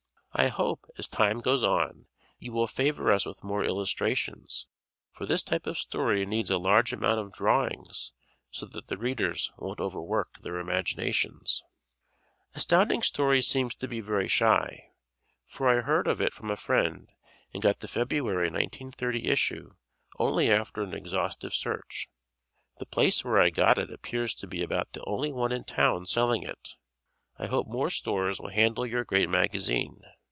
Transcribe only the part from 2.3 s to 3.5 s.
you will favor us with